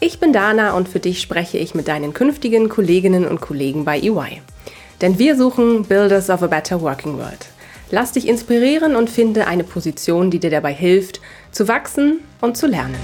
Ich 0.00 0.20
bin 0.20 0.32
Dana 0.32 0.76
und 0.76 0.88
für 0.88 1.00
dich 1.00 1.20
spreche 1.20 1.58
ich 1.58 1.74
mit 1.74 1.88
deinen 1.88 2.14
künftigen 2.14 2.68
Kolleginnen 2.68 3.26
und 3.26 3.40
Kollegen 3.40 3.84
bei 3.84 3.98
EY. 3.98 4.40
Denn 5.00 5.18
wir 5.18 5.34
suchen 5.34 5.82
Builders 5.86 6.30
of 6.30 6.40
a 6.44 6.46
Better 6.46 6.80
Working 6.80 7.18
World. 7.18 7.46
Lass 7.90 8.12
dich 8.12 8.28
inspirieren 8.28 8.94
und 8.94 9.10
finde 9.10 9.48
eine 9.48 9.64
Position, 9.64 10.30
die 10.30 10.38
dir 10.38 10.50
dabei 10.50 10.72
hilft, 10.72 11.20
zu 11.50 11.66
wachsen 11.66 12.20
und 12.40 12.56
zu 12.56 12.68
lernen. 12.68 12.94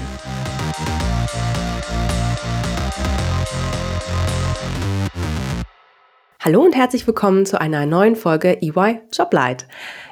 Hallo 6.39 6.61
und 6.61 6.75
herzlich 6.77 7.05
willkommen 7.07 7.45
zu 7.45 7.59
einer 7.59 7.85
neuen 7.85 8.15
Folge 8.15 8.61
EY 8.61 9.01
Joblight. 9.11 9.65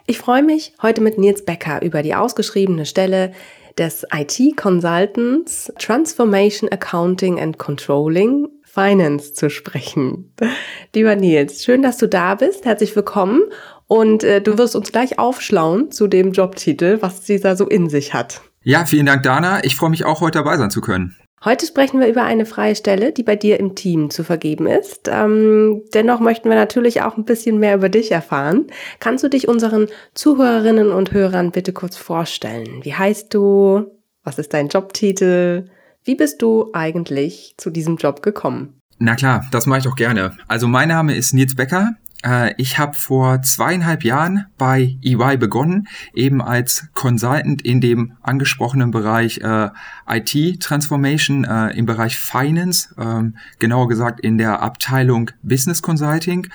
Ich 0.06 0.18
freue 0.18 0.44
mich, 0.44 0.74
heute 0.82 1.00
mit 1.00 1.18
Nils 1.18 1.46
Becker 1.46 1.82
über 1.82 2.04
die 2.04 2.14
ausgeschriebene 2.14 2.86
Stelle 2.86 3.32
des 3.78 4.06
IT 4.14 4.58
Consultants 4.58 5.72
Transformation 5.80 6.72
Accounting 6.72 7.40
and 7.40 7.58
Controlling 7.58 8.48
Finance 8.64 9.34
zu 9.34 9.50
sprechen. 9.50 10.34
Lieber 10.96 11.16
Nils, 11.16 11.64
schön, 11.64 11.82
dass 11.82 11.98
du 11.98 12.08
da 12.08 12.36
bist. 12.36 12.66
Herzlich 12.66 12.96
willkommen. 12.96 13.42
Und 13.88 14.24
äh, 14.24 14.42
du 14.42 14.58
wirst 14.58 14.76
uns 14.76 14.92
gleich 14.92 15.20
aufschlauen 15.20 15.92
zu 15.92 16.08
dem 16.08 16.32
Jobtitel, 16.32 16.98
was 17.02 17.22
dieser 17.22 17.56
so 17.56 17.68
in 17.68 17.90
sich 17.90 18.14
hat. 18.14 18.42
Ja, 18.64 18.86
vielen 18.86 19.06
Dank, 19.06 19.24
Dana. 19.24 19.64
Ich 19.64 19.76
freue 19.76 19.90
mich 19.90 20.06
auch, 20.06 20.22
heute 20.22 20.40
dabei 20.40 20.58
sein 20.58 20.72
zu 20.72 20.82
können. 20.82 21.16
Heute 21.46 21.66
sprechen 21.66 22.00
wir 22.00 22.08
über 22.08 22.24
eine 22.24 22.46
freie 22.46 22.74
Stelle, 22.74 23.12
die 23.12 23.24
bei 23.24 23.36
dir 23.36 23.60
im 23.60 23.76
Team 23.76 24.10
zu 24.10 24.24
vergeben 24.24 24.66
ist. 24.66 25.10
Ähm, 25.12 25.82
dennoch 25.94 26.22
möchten 26.22 26.48
wir 26.48 26.56
natürlich 26.56 27.02
auch 27.02 27.18
ein 27.18 27.26
bisschen 27.26 27.60
mehr 27.60 27.76
über 27.76 27.90
dich 27.90 28.12
erfahren. 28.14 28.68
Kannst 29.02 29.26
du 29.26 29.28
dich 29.28 29.50
unseren 29.50 29.88
Zuhörerinnen 30.14 30.90
und 30.90 31.12
Hörern 31.12 31.52
bitte 31.52 31.74
kurz 31.74 31.98
vorstellen? 31.98 32.80
Wie 32.84 32.94
heißt 32.94 33.34
du? 33.34 33.92
Was 34.24 34.40
ist 34.40 34.54
dein 34.54 34.70
Jobtitel? 34.70 35.66
Wie 36.06 36.16
bist 36.16 36.42
du 36.42 36.70
eigentlich 36.72 37.56
zu 37.58 37.72
diesem 37.72 37.98
Job 37.98 38.22
gekommen? 38.22 38.80
Na 39.00 39.16
klar, 39.16 39.46
das 39.52 39.66
mache 39.66 39.80
ich 39.80 39.88
auch 39.90 39.98
gerne. 39.98 40.32
Also 40.48 40.70
mein 40.70 40.88
Name 40.88 41.14
ist 41.14 41.34
Nils 41.34 41.56
Becker. 41.56 41.96
Äh, 42.24 42.54
ich 42.58 42.78
habe 42.78 42.96
vor 42.96 43.42
zweieinhalb 43.42 44.04
Jahren 44.04 44.46
bei 44.58 44.98
EY 45.04 45.38
begonnen, 45.38 45.88
eben 46.14 46.42
als 46.42 46.88
Consultant 46.94 47.62
in 47.62 47.82
dem 47.82 48.14
angesprochenen 48.22 48.92
Bereich 48.92 49.40
äh, 49.40 49.70
IT 50.08 50.62
Transformation, 50.62 51.44
äh, 51.44 51.70
im 51.78 51.86
Bereich 51.86 52.18
Finance, 52.18 52.96
äh, 52.98 53.32
genauer 53.60 53.88
gesagt 53.88 54.20
in 54.22 54.38
der 54.38 54.62
Abteilung 54.62 55.32
Business 55.42 55.82
Consulting. 55.82 56.48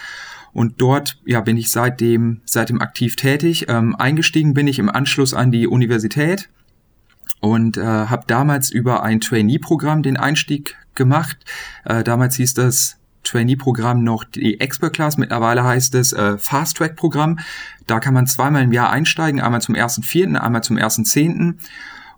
Und 0.52 0.80
dort 0.80 1.20
ja, 1.24 1.40
bin 1.40 1.56
ich 1.56 1.70
seitdem, 1.70 2.40
seitdem 2.44 2.80
aktiv 2.80 3.16
tätig. 3.16 3.66
Ähm, 3.68 3.94
eingestiegen 3.96 4.54
bin 4.54 4.66
ich 4.66 4.78
im 4.78 4.88
Anschluss 4.88 5.34
an 5.34 5.52
die 5.52 5.68
Universität 5.68 6.48
und 7.40 7.76
äh, 7.76 7.82
habe 7.82 8.24
damals 8.26 8.70
über 8.70 9.02
ein 9.02 9.20
Trainee-Programm 9.20 10.02
den 10.02 10.16
Einstieg 10.16 10.76
gemacht. 10.94 11.38
Äh, 11.84 12.02
damals 12.02 12.36
hieß 12.36 12.54
das 12.54 12.97
Trainee-Programm 13.24 14.02
noch 14.02 14.24
die 14.24 14.60
Expert 14.60 14.94
Class. 14.94 15.16
Mittlerweile 15.18 15.64
heißt 15.64 15.94
es 15.94 16.12
äh, 16.12 16.38
Fast 16.38 16.76
Track 16.76 16.96
Programm. 16.96 17.38
Da 17.86 18.00
kann 18.00 18.14
man 18.14 18.26
zweimal 18.26 18.62
im 18.62 18.72
Jahr 18.72 18.90
einsteigen, 18.90 19.40
einmal 19.40 19.60
zum 19.60 19.74
1.4., 19.74 20.36
einmal 20.36 20.62
zum 20.62 20.76
1.10. 20.76 21.54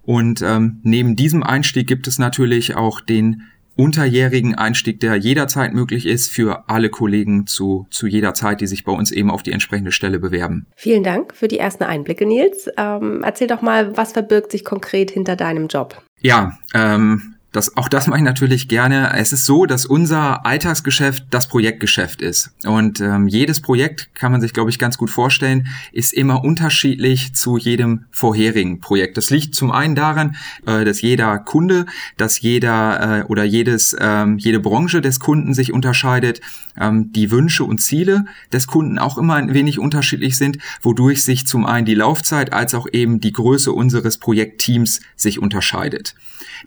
Und 0.03 0.43
ähm, 0.43 0.81
neben 0.83 1.17
diesem 1.17 1.43
Einstieg 1.43 1.87
gibt 1.87 2.07
es 2.07 2.19
natürlich 2.19 2.75
auch 2.75 3.01
den 3.01 3.45
unterjährigen 3.77 4.55
Einstieg, 4.55 5.01
der 5.01 5.17
jederzeit 5.17 5.73
möglich 5.73 6.07
ist 6.07 6.31
für 6.31 6.69
alle 6.69 6.91
Kollegen 6.91 7.47
zu, 7.47 7.87
zu 7.91 8.07
jeder 8.07 8.35
Zeit, 8.35 8.61
die 8.61 8.67
sich 8.67 8.85
bei 8.85 8.93
uns 8.93 9.11
eben 9.11 9.31
auf 9.31 9.43
die 9.43 9.53
entsprechende 9.53 9.93
Stelle 9.93 10.19
bewerben. 10.19 10.67
Vielen 10.77 11.03
Dank 11.03 11.35
für 11.35 11.49
die 11.49 11.59
ersten 11.59 11.85
Einblicke, 11.85 12.27
Nils. 12.27 12.69
Ähm, 12.77 13.23
erzähl 13.25 13.47
doch 13.47 13.63
mal, 13.63 13.97
was 13.97 14.13
verbirgt 14.13 14.53
sich 14.53 14.65
konkret 14.65 15.11
hinter 15.11 15.37
deinem 15.37 15.69
Job? 15.69 16.03
Ja, 16.21 16.59
ähm, 16.75 17.30
das, 17.53 17.77
auch 17.77 17.89
das 17.89 18.07
mache 18.07 18.19
ich 18.19 18.25
natürlich 18.25 18.69
gerne. 18.69 19.13
Es 19.17 19.33
ist 19.33 19.45
so, 19.45 19.67
dass 19.67 19.85
unser 19.85 20.47
Alltagsgeschäft 20.47 21.25
das 21.31 21.49
Projektgeschäft 21.49 22.23
ist. 22.23 22.53
Und 22.65 23.01
ähm, 23.01 23.27
jedes 23.27 23.61
Projekt, 23.61 24.15
kann 24.15 24.31
man 24.31 24.41
sich, 24.41 24.53
glaube 24.53 24.71
ich, 24.71 24.79
ganz 24.79 24.97
gut 24.99 25.11
vorstellen, 25.11 25.67
ist 25.93 26.13
immer 26.13 26.45
unterschiedlich 26.45 27.35
zu 27.35 27.57
jedem 27.57 28.05
vorherigen 28.13 28.81
Projekt. 28.81 29.17
Das 29.17 29.31
liegt 29.31 29.57
zum 29.57 29.73
einen 29.73 29.97
daran, 29.97 30.37
äh, 30.67 30.85
dass 30.85 31.03
jeder 31.03 31.39
Kunde, 31.39 31.87
dass 32.17 32.41
jeder 32.41 33.21
äh, 33.21 33.25
oder 33.25 33.43
jedes, 33.43 33.97
ähm, 33.99 34.39
jede 34.39 34.61
Branche 34.61 35.01
des 35.01 35.19
Kunden 35.19 35.53
sich 35.53 35.73
unterscheidet, 35.73 36.41
ähm, 36.79 37.11
die 37.13 37.33
Wünsche 37.33 37.65
und 37.65 37.81
Ziele 37.81 38.27
des 38.53 38.69
Kunden 38.69 38.99
auch 38.99 39.19
immer 39.19 39.35
ein 39.35 39.55
wenig 39.55 39.81
unterschiedlich 39.81 40.37
sind, 40.37 40.59
wodurch 40.83 41.25
sich 41.25 41.49
zum 41.49 41.67
einen 41.67 41.85
die 41.85 41.95
Laufzeit 41.95 42.53
als 42.53 42.75
auch 42.75 42.87
eben 42.93 43.21
die 43.21 43.33
Größe 43.33 43.73
unseres 43.73 44.19
Projektteams 44.19 45.01
sich 45.17 45.41
unterscheidet. 45.41 46.15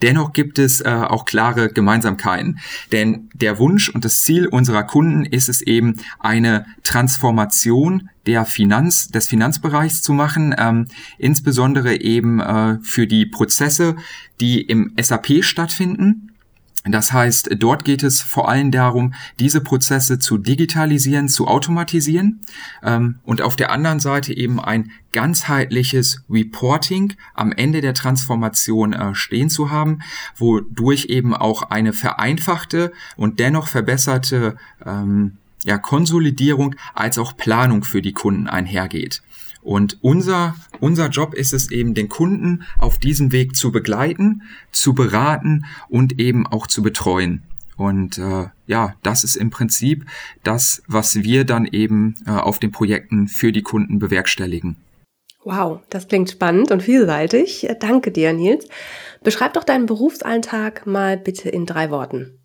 Dennoch 0.02 0.34
gibt 0.34 0.60
es 0.60 0.73
äh, 0.82 0.90
auch 0.90 1.26
klare 1.26 1.70
Gemeinsamkeiten, 1.70 2.60
denn 2.92 3.30
der 3.34 3.60
Wunsch 3.60 3.90
und 3.90 4.06
das 4.06 4.22
Ziel 4.22 4.48
unserer 4.48 4.84
Kunden 4.84 5.26
ist 5.26 5.50
es 5.50 5.62
eben, 5.62 5.96
eine 6.20 6.66
Transformation 6.84 8.10
der 8.26 8.46
Finanz, 8.46 9.10
des 9.10 9.28
Finanzbereichs 9.28 10.02
zu 10.02 10.14
machen, 10.14 10.56
ähm, 10.58 10.88
insbesondere 11.18 12.02
eben 12.02 12.40
äh, 12.40 12.78
für 12.82 13.08
die 13.08 13.26
Prozesse, 13.26 13.96
die 14.40 14.62
im 14.62 14.94
SAP 15.00 15.44
stattfinden 15.44 16.33
das 16.92 17.14
heißt, 17.14 17.50
dort 17.58 17.86
geht 17.86 18.04
es 18.04 18.22
vor 18.22 18.50
allem 18.50 18.70
darum, 18.70 19.14
diese 19.40 19.62
Prozesse 19.62 20.20
zu 20.20 20.38
digitalisieren, 20.38 21.30
zu 21.30 21.48
automatisieren 21.48 22.42
ähm, 22.84 23.20
und 23.24 23.42
auf 23.42 23.56
der 23.56 23.72
anderen 23.72 24.02
Seite 24.02 24.36
eben 24.36 24.60
ein 24.60 24.92
ganzheitliches 25.14 26.24
Reporting 26.30 27.14
am 27.36 27.54
Ende 27.54 27.80
der 27.80 27.94
Transformation 27.94 28.92
äh, 28.92 29.16
stehen 29.16 29.50
zu 29.50 29.72
haben, 29.72 30.00
wodurch 30.36 31.06
eben 31.06 31.34
auch 31.34 31.64
eine 31.64 31.94
vereinfachte 31.94 32.92
und 33.16 33.40
dennoch 33.40 33.68
verbesserte 33.68 34.58
ähm, 34.86 35.38
ja, 35.64 35.78
Konsolidierung 35.78 36.76
als 36.94 37.18
auch 37.18 37.38
Planung 37.38 37.84
für 37.84 38.02
die 38.02 38.14
Kunden 38.14 38.48
einhergeht. 38.48 39.22
Und 39.64 39.98
unser, 40.02 40.56
unser 40.80 41.08
Job 41.08 41.34
ist 41.34 41.54
es 41.54 41.72
eben, 41.72 41.94
den 41.94 42.10
Kunden 42.10 42.64
auf 42.80 42.98
diesem 42.98 43.32
Weg 43.32 43.56
zu 43.56 43.72
begleiten, 43.72 44.44
zu 44.72 44.94
beraten 44.94 45.66
und 45.88 46.20
eben 46.20 46.46
auch 46.46 46.68
zu 46.68 46.82
betreuen. 46.82 47.44
Und 47.78 48.18
äh, 48.18 48.48
ja, 48.68 48.96
das 49.02 49.24
ist 49.24 49.36
im 49.36 49.50
Prinzip 49.50 50.06
das, 50.44 50.84
was 50.88 51.24
wir 51.24 51.46
dann 51.46 51.66
eben 51.66 52.16
äh, 52.28 52.32
auf 52.32 52.60
den 52.60 52.72
Projekten 52.72 53.28
für 53.28 53.52
die 53.52 53.64
Kunden 53.64 54.00
bewerkstelligen. 54.00 54.76
Wow, 55.44 55.82
das 55.90 56.08
klingt 56.08 56.30
spannend 56.30 56.72
und 56.72 56.84
vielseitig. 56.84 57.68
Danke 57.80 58.12
dir, 58.12 58.32
Nils. 58.34 58.68
Beschreib 59.24 59.54
doch 59.54 59.64
deinen 59.64 59.86
Berufsalltag 59.86 60.86
mal 60.86 61.18
bitte 61.18 61.50
in 61.50 61.66
drei 61.66 61.90
Worten. 61.90 62.40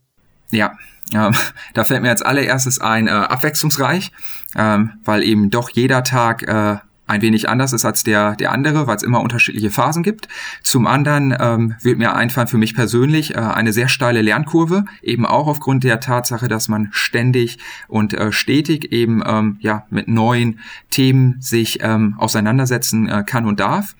Ja, 0.50 0.76
äh, 1.12 1.30
da 1.74 1.84
fällt 1.84 2.02
mir 2.02 2.10
als 2.10 2.22
allererstes 2.22 2.80
ein, 2.80 3.06
äh, 3.06 3.10
abwechslungsreich, 3.10 4.12
äh, 4.54 4.78
weil 5.04 5.22
eben 5.22 5.50
doch 5.50 5.70
jeder 5.70 6.02
Tag 6.02 6.42
äh, 6.48 6.78
ein 7.08 7.22
wenig 7.22 7.48
anders 7.48 7.72
ist 7.72 7.84
als 7.84 8.04
der, 8.04 8.36
der 8.36 8.52
andere, 8.52 8.86
weil 8.86 8.96
es 8.96 9.02
immer 9.02 9.20
unterschiedliche 9.20 9.70
Phasen 9.70 10.02
gibt. 10.02 10.28
Zum 10.62 10.86
anderen 10.86 11.34
ähm, 11.38 11.74
wird 11.82 11.98
mir 11.98 12.14
einfallen 12.14 12.48
für 12.48 12.58
mich 12.58 12.74
persönlich 12.74 13.34
äh, 13.34 13.38
eine 13.38 13.72
sehr 13.72 13.88
steile 13.88 14.22
Lernkurve, 14.22 14.84
eben 15.02 15.26
auch 15.26 15.46
aufgrund 15.46 15.84
der 15.84 16.00
Tatsache, 16.00 16.48
dass 16.48 16.68
man 16.68 16.88
ständig 16.92 17.58
und 17.88 18.14
äh, 18.14 18.30
stetig 18.30 18.92
eben 18.92 19.22
ähm, 19.26 19.56
ja 19.60 19.86
mit 19.90 20.08
neuen 20.08 20.60
Themen 20.90 21.36
sich 21.40 21.78
ähm, 21.82 22.14
auseinandersetzen 22.18 23.08
äh, 23.08 23.24
kann 23.26 23.46
und 23.46 23.58
darf. 23.58 23.96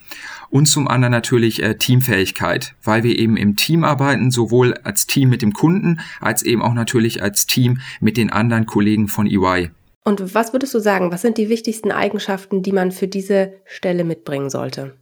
Und 0.51 0.67
zum 0.67 0.89
anderen 0.89 1.13
natürlich 1.13 1.63
äh, 1.63 1.77
Teamfähigkeit, 1.77 2.75
weil 2.83 3.03
wir 3.03 3.19
eben 3.19 3.37
im 3.37 3.57
Team 3.57 3.85
arbeiten, 3.85 4.31
sowohl 4.31 4.75
als 4.83 5.07
Team 5.07 5.29
mit 5.29 5.43
dem 5.43 5.53
Kunden, 5.53 6.01
als 6.21 6.43
eben 6.43 6.63
auch 6.63 6.75
natürlich 6.75 7.23
als 7.23 7.47
Team 7.47 7.81
mit 8.01 8.17
den 8.17 8.31
anderen 8.31 8.65
Kollegen 8.67 9.09
von 9.09 9.27
EY. 9.27 9.71
Und 10.09 10.35
was 10.35 10.55
würdest 10.55 10.73
du 10.73 10.79
sagen, 10.79 11.13
was 11.13 11.21
sind 11.21 11.37
die 11.37 11.51
wichtigsten 11.51 11.93
Eigenschaften, 11.93 12.63
die 12.63 12.73
man 12.73 12.93
für 12.93 13.09
diese 13.09 13.53
Stelle 13.67 14.05
mitbringen 14.05 14.49
sollte? 14.49 14.97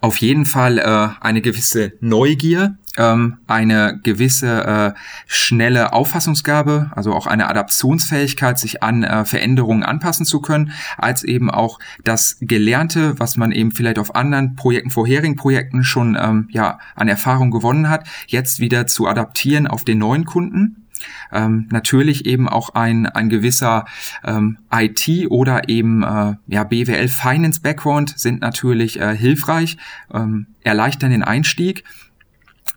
Auf 0.00 0.18
jeden 0.18 0.46
Fall 0.46 0.78
äh, 0.78 1.08
eine 1.20 1.42
gewisse 1.42 1.94
Neugier, 1.98 2.78
ähm, 2.96 3.38
eine 3.48 3.98
gewisse 4.04 4.64
äh, 4.64 5.00
schnelle 5.26 5.92
Auffassungsgabe, 5.92 6.92
also 6.94 7.14
auch 7.14 7.26
eine 7.26 7.48
Adaptionsfähigkeit, 7.48 8.60
sich 8.60 8.80
an 8.80 9.02
äh, 9.02 9.24
Veränderungen 9.24 9.82
anpassen 9.82 10.24
zu 10.24 10.40
können, 10.40 10.70
als 10.96 11.24
eben 11.24 11.50
auch 11.50 11.80
das 12.04 12.36
Gelernte, 12.40 13.18
was 13.18 13.36
man 13.36 13.50
eben 13.50 13.72
vielleicht 13.72 13.98
auf 13.98 14.14
anderen 14.14 14.54
Projekten, 14.54 14.90
vorherigen 14.90 15.34
Projekten 15.34 15.82
schon 15.82 16.16
ähm, 16.16 16.46
ja 16.52 16.78
an 16.94 17.08
Erfahrung 17.08 17.50
gewonnen 17.50 17.90
hat, 17.90 18.06
jetzt 18.28 18.60
wieder 18.60 18.86
zu 18.86 19.08
adaptieren 19.08 19.66
auf 19.66 19.82
den 19.82 19.98
neuen 19.98 20.26
Kunden 20.26 20.83
Ähm, 21.32 21.68
natürlich 21.70 22.26
eben 22.26 22.48
auch 22.48 22.70
ein, 22.70 23.06
ein 23.06 23.28
gewisser 23.28 23.84
ähm, 24.24 24.58
IT 24.72 25.30
oder 25.30 25.68
eben 25.68 26.02
äh, 26.02 26.34
ja, 26.46 26.64
BWL 26.64 27.08
Finance 27.08 27.60
Background 27.60 28.18
sind 28.18 28.40
natürlich 28.40 29.00
äh, 29.00 29.16
hilfreich, 29.16 29.76
ähm, 30.12 30.46
erleichtern 30.62 31.10
den 31.10 31.22
Einstieg. 31.22 31.84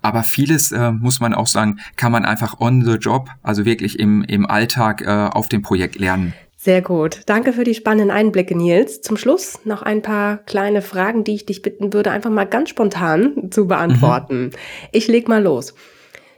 Aber 0.02 0.24
vieles, 0.24 0.72
äh, 0.72 0.92
muss 0.92 1.20
man 1.20 1.34
auch 1.34 1.48
sagen, 1.48 1.80
kann 1.96 2.12
man 2.12 2.24
einfach 2.24 2.60
on 2.60 2.86
the 2.86 2.94
job, 2.94 3.30
also 3.44 3.66
wirklich 3.66 4.00
im, 4.00 4.24
im 4.24 4.46
Alltag 4.46 5.02
äh, 5.02 5.08
auf 5.08 5.50
dem 5.50 5.62
Projekt 5.62 5.98
lernen. 6.00 6.34
Sehr 6.56 6.82
gut. 6.82 7.22
Danke 7.28 7.54
für 7.54 7.64
die 7.64 7.76
spannenden 7.76 8.12
Einblicke, 8.12 8.56
Nils. 8.56 9.02
Zum 9.02 9.16
Schluss 9.16 9.60
noch 9.64 9.84
ein 9.84 10.02
paar 10.02 10.38
kleine 10.38 10.82
Fragen, 10.82 11.24
die 11.24 11.36
ich 11.36 11.46
dich 11.46 11.62
bitten 11.62 11.94
würde, 11.94 12.12
einfach 12.12 12.32
mal 12.32 12.46
ganz 12.46 12.70
spontan 12.70 13.52
zu 13.52 13.68
beantworten. 13.68 14.46
Mhm. 14.46 14.52
Ich 14.92 15.08
leg 15.08 15.28
mal 15.28 15.42
los. 15.42 15.76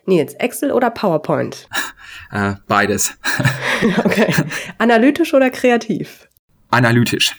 Nils, 0.05 0.33
Excel 0.35 0.71
oder 0.71 0.89
PowerPoint? 0.89 1.67
Äh, 2.31 2.55
beides. 2.67 3.17
okay. 4.03 4.31
Analytisch 4.77 5.33
oder 5.33 5.49
kreativ? 5.49 6.27
Analytisch. 6.69 7.35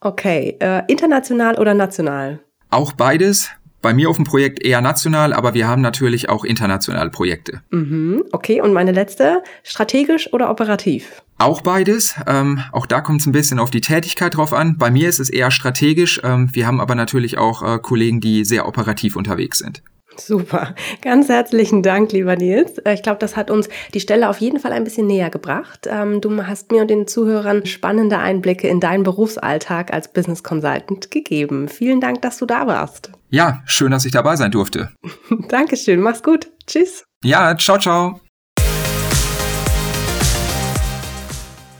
Okay. 0.00 0.56
Äh, 0.60 0.82
international 0.86 1.58
oder 1.58 1.74
national? 1.74 2.40
Auch 2.70 2.92
beides. 2.92 3.50
Bei 3.82 3.92
mir 3.92 4.08
auf 4.08 4.16
dem 4.16 4.24
Projekt 4.24 4.64
eher 4.64 4.80
national, 4.80 5.32
aber 5.32 5.54
wir 5.54 5.66
haben 5.66 5.82
natürlich 5.82 6.28
auch 6.28 6.44
internationale 6.44 7.10
Projekte. 7.10 7.62
Mhm, 7.70 8.22
okay, 8.30 8.60
und 8.60 8.72
meine 8.72 8.92
letzte, 8.92 9.42
strategisch 9.64 10.32
oder 10.32 10.50
operativ? 10.50 11.22
Auch 11.38 11.62
beides. 11.62 12.14
Ähm, 12.28 12.62
auch 12.70 12.86
da 12.86 13.00
kommt 13.00 13.22
es 13.22 13.26
ein 13.26 13.32
bisschen 13.32 13.58
auf 13.58 13.72
die 13.72 13.80
Tätigkeit 13.80 14.36
drauf 14.36 14.52
an. 14.52 14.78
Bei 14.78 14.92
mir 14.92 15.08
ist 15.08 15.18
es 15.18 15.30
eher 15.30 15.50
strategisch. 15.50 16.20
Ähm, 16.22 16.48
wir 16.52 16.68
haben 16.68 16.80
aber 16.80 16.94
natürlich 16.94 17.38
auch 17.38 17.62
äh, 17.62 17.80
Kollegen, 17.80 18.20
die 18.20 18.44
sehr 18.44 18.68
operativ 18.68 19.16
unterwegs 19.16 19.58
sind. 19.58 19.82
Super. 20.16 20.74
Ganz 21.00 21.28
herzlichen 21.28 21.82
Dank, 21.82 22.12
lieber 22.12 22.36
Nils. 22.36 22.78
Äh, 22.78 22.94
ich 22.94 23.02
glaube, 23.02 23.18
das 23.18 23.36
hat 23.36 23.50
uns 23.50 23.68
die 23.94 24.00
Stelle 24.00 24.28
auf 24.28 24.38
jeden 24.38 24.58
Fall 24.60 24.72
ein 24.72 24.84
bisschen 24.84 25.06
näher 25.06 25.30
gebracht. 25.30 25.88
Ähm, 25.90 26.20
du 26.20 26.46
hast 26.46 26.70
mir 26.70 26.82
und 26.82 26.88
den 26.88 27.06
Zuhörern 27.06 27.66
spannende 27.66 28.18
Einblicke 28.18 28.68
in 28.68 28.80
deinen 28.80 29.02
Berufsalltag 29.02 29.92
als 29.92 30.12
Business 30.12 30.42
Consultant 30.42 31.10
gegeben. 31.10 31.68
Vielen 31.68 32.00
Dank, 32.00 32.22
dass 32.22 32.38
du 32.38 32.46
da 32.46 32.66
warst. 32.66 33.10
Ja, 33.30 33.62
schön, 33.66 33.90
dass 33.90 34.04
ich 34.04 34.12
dabei 34.12 34.36
sein 34.36 34.50
durfte. 34.50 34.90
Dankeschön. 35.48 36.00
Mach's 36.00 36.22
gut. 36.22 36.48
Tschüss. 36.66 37.04
Ja, 37.24 37.56
ciao, 37.56 37.78
ciao. 37.78 38.20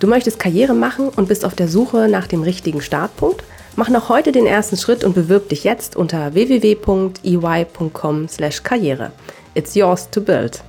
Du 0.01 0.09
möchtest 0.09 0.41
Karriere 0.41 0.75
machen 0.75 1.11
und 1.11 1.29
bist 1.29 1.45
auf 1.45 1.55
der 1.55 1.69
Suche 1.69 2.09
nach 2.09 2.27
dem 2.27 2.43
richtigen 2.43 2.81
Startpunkt? 2.81 3.45
Mach 3.75 3.89
noch 3.89 4.11
heute 4.11 4.33
den 4.33 4.47
ersten 4.47 4.77
Schritt 4.77 5.03
und 5.03 5.15
bewirb 5.15 5.49
dich 5.49 5.65
jetzt 5.65 5.97
unter 5.97 6.35
www.ey.com/karriere. 6.35 9.13
It's 9.55 9.75
yours 9.75 10.11
to 10.11 10.21
build. 10.21 10.63